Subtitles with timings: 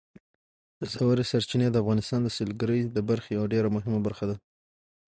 [0.91, 4.35] ژورې سرچینې د افغانستان د سیلګرۍ د برخې یوه ډېره مهمه برخه ده.